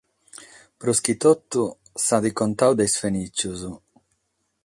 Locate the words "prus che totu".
0.79-1.63